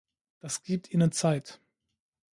[0.39, 1.59] Das gibt Ihnen Zeit.